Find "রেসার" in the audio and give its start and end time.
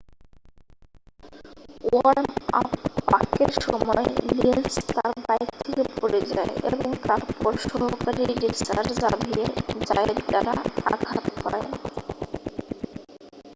8.35-8.87